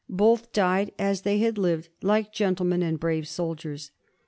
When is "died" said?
0.51-0.93